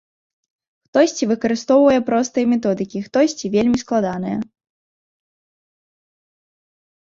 [0.85, 4.41] Хтосьці выкарыстоўвае простыя методыкі, хтосьці вельмі складаныя.